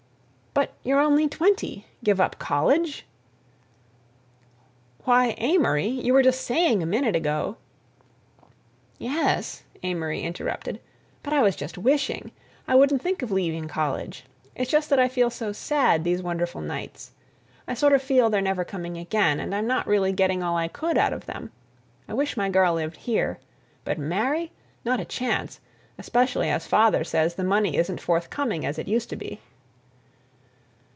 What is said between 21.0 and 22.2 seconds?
of them. I